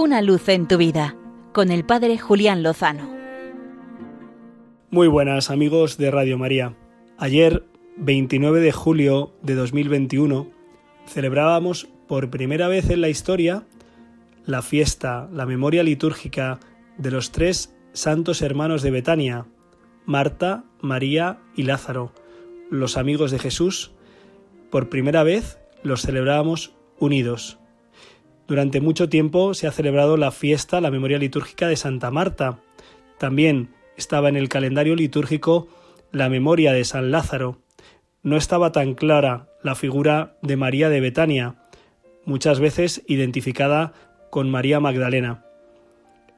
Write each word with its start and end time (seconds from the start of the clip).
Una 0.00 0.22
luz 0.22 0.48
en 0.48 0.68
tu 0.68 0.76
vida 0.76 1.16
con 1.52 1.72
el 1.72 1.84
Padre 1.84 2.18
Julián 2.18 2.62
Lozano. 2.62 3.12
Muy 4.92 5.08
buenas 5.08 5.50
amigos 5.50 5.98
de 5.98 6.12
Radio 6.12 6.38
María. 6.38 6.76
Ayer, 7.18 7.64
29 7.96 8.60
de 8.60 8.70
julio 8.70 9.32
de 9.42 9.56
2021, 9.56 10.52
celebrábamos 11.08 11.88
por 12.06 12.30
primera 12.30 12.68
vez 12.68 12.90
en 12.90 13.00
la 13.00 13.08
historia 13.08 13.66
la 14.46 14.62
fiesta, 14.62 15.28
la 15.32 15.46
memoria 15.46 15.82
litúrgica 15.82 16.60
de 16.96 17.10
los 17.10 17.32
tres 17.32 17.76
santos 17.92 18.40
hermanos 18.40 18.82
de 18.82 18.92
Betania, 18.92 19.46
Marta, 20.06 20.62
María 20.80 21.40
y 21.56 21.64
Lázaro, 21.64 22.12
los 22.70 22.96
amigos 22.96 23.32
de 23.32 23.40
Jesús. 23.40 23.90
Por 24.70 24.90
primera 24.90 25.24
vez 25.24 25.58
los 25.82 26.02
celebrábamos 26.02 26.72
unidos. 27.00 27.58
Durante 28.48 28.80
mucho 28.80 29.10
tiempo 29.10 29.52
se 29.52 29.66
ha 29.66 29.72
celebrado 29.72 30.16
la 30.16 30.30
fiesta, 30.30 30.80
la 30.80 30.90
memoria 30.90 31.18
litúrgica 31.18 31.68
de 31.68 31.76
Santa 31.76 32.10
Marta. 32.10 32.58
También 33.18 33.74
estaba 33.98 34.30
en 34.30 34.36
el 34.36 34.48
calendario 34.48 34.96
litúrgico 34.96 35.68
la 36.12 36.30
memoria 36.30 36.72
de 36.72 36.84
San 36.84 37.10
Lázaro. 37.10 37.58
No 38.22 38.38
estaba 38.38 38.72
tan 38.72 38.94
clara 38.94 39.50
la 39.62 39.74
figura 39.74 40.38
de 40.40 40.56
María 40.56 40.88
de 40.88 41.00
Betania, 41.00 41.56
muchas 42.24 42.58
veces 42.58 43.02
identificada 43.06 43.92
con 44.30 44.50
María 44.50 44.80
Magdalena. 44.80 45.44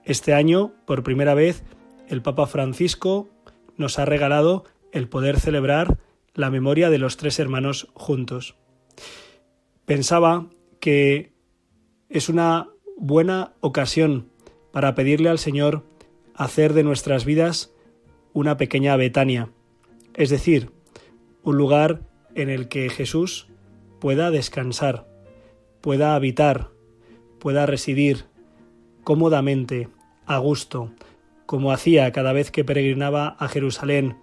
Este 0.05 0.35
año, 0.35 0.73
por 0.87 1.05
primera 1.05 1.35
vez, 1.35 1.63
el 2.09 2.23
Papa 2.23 2.49
Francisco 2.49 3.29
nos 3.77 4.01
ha 4.01 4.05
regalado 4.05 4.65
el 4.91 5.09
poder 5.09 5.39
celebrar 5.39 5.99
la 6.35 6.51
memoria 6.51 6.91
de 6.91 6.99
los 6.99 7.17
tres 7.17 7.39
hermanos 7.39 7.87
juntos. 7.95 8.57
Pensaba 9.85 10.49
que 10.81 11.30
es 12.11 12.29
una 12.29 12.69
buena 12.97 13.55
ocasión 13.61 14.29
para 14.73 14.95
pedirle 14.95 15.31
al 15.31 15.39
Señor 15.39 15.85
hacer 16.35 16.75
de 16.75 16.83
nuestras 16.83 17.25
vidas 17.25 17.73
una 18.33 18.57
pequeña 18.57 18.97
Betania, 18.97 19.51
es 20.15 20.29
decir, 20.29 20.73
un 21.45 21.57
lugar 21.57 22.03
en 22.35 22.51
el 22.51 22.69
que 22.69 22.91
Jesús 22.91 23.49
pueda 24.01 24.31
descansar, 24.31 25.07
pueda 25.81 26.17
habitar, 26.17 26.71
pueda 27.39 27.65
residir 27.67 28.27
cómodamente, 29.05 29.89
a 30.27 30.39
gusto, 30.39 30.93
como 31.47 31.73
hacía 31.73 32.13
cada 32.13 32.33
vez 32.33 32.51
que 32.51 32.65
peregrinaba 32.65 33.37
a 33.39 33.49
Jerusalén 33.49 34.17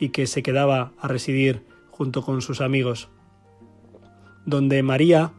y 0.00 0.08
que 0.08 0.26
se 0.26 0.42
quedaba 0.42 0.92
a 0.98 1.06
residir 1.06 1.64
junto 1.90 2.22
con 2.22 2.42
sus 2.42 2.60
amigos, 2.60 3.08
donde 4.44 4.82
María 4.82 5.32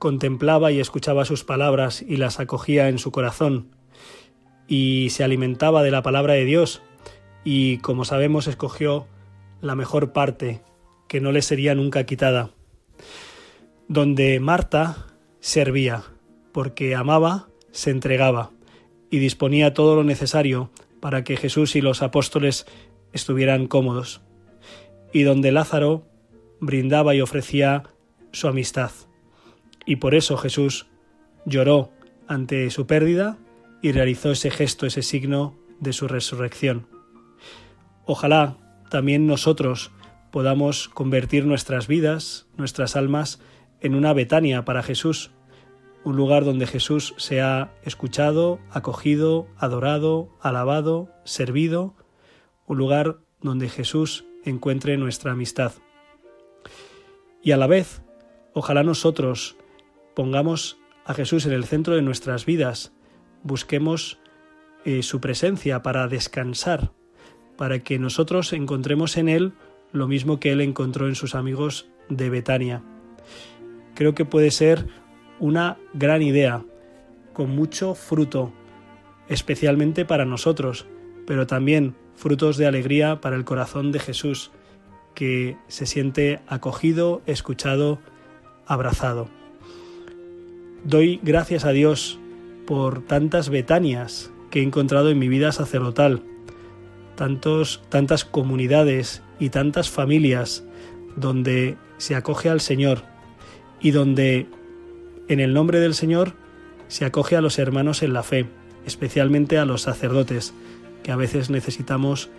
contemplaba 0.00 0.72
y 0.72 0.80
escuchaba 0.80 1.26
sus 1.26 1.44
palabras 1.44 2.02
y 2.02 2.16
las 2.16 2.40
acogía 2.40 2.88
en 2.88 2.98
su 2.98 3.12
corazón, 3.12 3.76
y 4.66 5.08
se 5.10 5.22
alimentaba 5.22 5.82
de 5.82 5.90
la 5.90 6.02
palabra 6.02 6.32
de 6.34 6.46
Dios, 6.46 6.82
y 7.44 7.78
como 7.78 8.06
sabemos 8.06 8.46
escogió 8.46 9.06
la 9.60 9.76
mejor 9.76 10.12
parte, 10.12 10.62
que 11.06 11.20
no 11.20 11.32
le 11.32 11.42
sería 11.42 11.74
nunca 11.74 12.06
quitada, 12.06 12.50
donde 13.88 14.40
Marta 14.40 15.06
servía, 15.38 16.02
porque 16.52 16.94
amaba, 16.94 17.48
se 17.70 17.90
entregaba, 17.90 18.52
y 19.10 19.18
disponía 19.18 19.74
todo 19.74 19.96
lo 19.96 20.02
necesario 20.02 20.70
para 21.00 21.24
que 21.24 21.36
Jesús 21.36 21.76
y 21.76 21.82
los 21.82 22.00
apóstoles 22.00 22.66
estuvieran 23.12 23.66
cómodos, 23.66 24.22
y 25.12 25.24
donde 25.24 25.52
Lázaro 25.52 26.06
brindaba 26.58 27.14
y 27.14 27.20
ofrecía 27.20 27.82
su 28.32 28.48
amistad. 28.48 28.92
Y 29.86 29.96
por 29.96 30.14
eso 30.14 30.36
Jesús 30.36 30.86
lloró 31.44 31.90
ante 32.26 32.70
su 32.70 32.86
pérdida 32.86 33.38
y 33.82 33.92
realizó 33.92 34.30
ese 34.30 34.50
gesto, 34.50 34.86
ese 34.86 35.02
signo 35.02 35.56
de 35.80 35.92
su 35.92 36.08
resurrección. 36.08 36.86
Ojalá 38.04 38.56
también 38.90 39.26
nosotros 39.26 39.90
podamos 40.30 40.88
convertir 40.88 41.46
nuestras 41.46 41.86
vidas, 41.86 42.46
nuestras 42.56 42.96
almas, 42.96 43.40
en 43.80 43.94
una 43.94 44.12
Betania 44.12 44.64
para 44.64 44.82
Jesús, 44.82 45.30
un 46.04 46.16
lugar 46.16 46.44
donde 46.44 46.66
Jesús 46.66 47.14
sea 47.16 47.74
escuchado, 47.82 48.58
acogido, 48.70 49.48
adorado, 49.56 50.30
alabado, 50.40 51.10
servido, 51.24 51.94
un 52.66 52.78
lugar 52.78 53.18
donde 53.40 53.68
Jesús 53.68 54.24
encuentre 54.44 54.96
nuestra 54.96 55.32
amistad. 55.32 55.72
Y 57.42 57.52
a 57.52 57.56
la 57.56 57.66
vez, 57.66 58.02
ojalá 58.52 58.82
nosotros 58.82 59.56
pongamos 60.14 60.78
a 61.04 61.14
Jesús 61.14 61.46
en 61.46 61.52
el 61.52 61.64
centro 61.64 61.94
de 61.94 62.02
nuestras 62.02 62.46
vidas, 62.46 62.92
busquemos 63.42 64.18
eh, 64.84 65.02
su 65.02 65.20
presencia 65.20 65.82
para 65.82 66.08
descansar, 66.08 66.92
para 67.56 67.80
que 67.80 67.98
nosotros 67.98 68.52
encontremos 68.52 69.16
en 69.16 69.28
Él 69.28 69.52
lo 69.92 70.08
mismo 70.08 70.40
que 70.40 70.52
Él 70.52 70.60
encontró 70.60 71.08
en 71.08 71.14
sus 71.14 71.34
amigos 71.34 71.88
de 72.08 72.30
Betania. 72.30 72.82
Creo 73.94 74.14
que 74.14 74.24
puede 74.24 74.50
ser 74.50 74.86
una 75.38 75.78
gran 75.94 76.22
idea, 76.22 76.64
con 77.32 77.50
mucho 77.50 77.94
fruto, 77.94 78.52
especialmente 79.28 80.04
para 80.04 80.24
nosotros, 80.24 80.86
pero 81.26 81.46
también 81.46 81.96
frutos 82.14 82.56
de 82.56 82.66
alegría 82.66 83.20
para 83.20 83.36
el 83.36 83.44
corazón 83.44 83.92
de 83.92 83.98
Jesús, 83.98 84.50
que 85.14 85.56
se 85.68 85.86
siente 85.86 86.40
acogido, 86.46 87.22
escuchado, 87.26 87.98
abrazado. 88.66 89.39
Doy 90.84 91.20
gracias 91.22 91.66
a 91.66 91.72
Dios 91.72 92.18
por 92.66 93.02
tantas 93.02 93.50
betanias 93.50 94.30
que 94.50 94.60
he 94.60 94.62
encontrado 94.62 95.10
en 95.10 95.18
mi 95.18 95.28
vida 95.28 95.52
sacerdotal, 95.52 96.22
tantos, 97.16 97.82
tantas 97.90 98.24
comunidades 98.24 99.22
y 99.38 99.50
tantas 99.50 99.90
familias 99.90 100.64
donde 101.16 101.76
se 101.98 102.14
acoge 102.14 102.48
al 102.48 102.62
Señor 102.62 103.02
y 103.78 103.90
donde 103.90 104.46
en 105.28 105.40
el 105.40 105.52
nombre 105.52 105.80
del 105.80 105.94
Señor 105.94 106.32
se 106.88 107.04
acoge 107.04 107.36
a 107.36 107.42
los 107.42 107.58
hermanos 107.58 108.02
en 108.02 108.14
la 108.14 108.22
fe, 108.22 108.46
especialmente 108.86 109.58
a 109.58 109.66
los 109.66 109.82
sacerdotes, 109.82 110.54
que 111.02 111.12
a 111.12 111.16
veces 111.16 111.50
necesitamos 111.50 112.30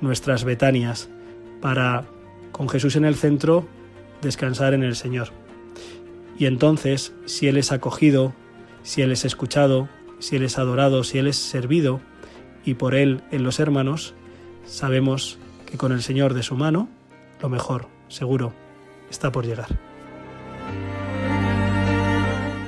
nuestras 0.00 0.44
betanias 0.44 1.10
para, 1.60 2.06
con 2.50 2.68
Jesús 2.68 2.96
en 2.96 3.04
el 3.04 3.14
centro, 3.14 3.68
descansar 4.22 4.72
en 4.72 4.84
el 4.84 4.96
Señor. 4.96 5.28
Y 6.40 6.46
entonces, 6.46 7.12
si 7.26 7.48
Él 7.48 7.58
es 7.58 7.70
acogido, 7.70 8.32
si 8.82 9.02
Él 9.02 9.12
es 9.12 9.26
escuchado, 9.26 9.90
si 10.20 10.36
Él 10.36 10.42
es 10.42 10.56
adorado, 10.56 11.04
si 11.04 11.18
Él 11.18 11.26
es 11.26 11.36
servido, 11.36 12.00
y 12.64 12.74
por 12.74 12.94
Él 12.94 13.22
en 13.30 13.42
los 13.42 13.60
hermanos, 13.60 14.14
sabemos 14.64 15.38
que 15.66 15.76
con 15.76 15.92
el 15.92 16.00
Señor 16.00 16.32
de 16.32 16.42
su 16.42 16.56
mano, 16.56 16.88
lo 17.42 17.50
mejor, 17.50 17.88
seguro, 18.08 18.54
está 19.10 19.30
por 19.30 19.44
llegar. 19.44 19.68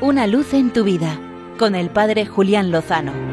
Una 0.02 0.26
luz 0.26 0.52
en 0.52 0.70
tu 0.70 0.84
vida 0.84 1.18
con 1.58 1.74
el 1.74 1.88
Padre 1.88 2.26
Julián 2.26 2.72
Lozano. 2.72 3.31